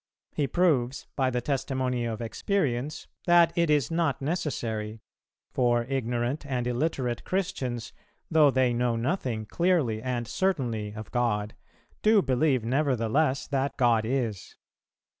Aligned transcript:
He 0.33 0.47
proves, 0.47 1.05
by 1.15 1.29
the 1.29 1.41
testimony 1.41 2.05
of 2.05 2.21
experience, 2.23 3.05
that 3.27 3.53
it 3.55 3.69
is 3.69 3.91
not 3.91 4.19
necessary; 4.19 4.99
for 5.51 5.83
ignorant 5.83 6.43
and 6.43 6.65
illiterate 6.65 7.23
Christians, 7.23 7.93
though 8.31 8.49
they 8.49 8.73
know 8.73 8.95
nothing 8.95 9.45
clearly 9.45 10.01
and 10.01 10.27
certainly 10.27 10.95
of 10.95 11.11
God, 11.11 11.53
do 12.01 12.23
believe 12.23 12.65
nevertheless 12.65 13.45
that 13.49 13.77
God 13.77 14.03
is. 14.03 14.55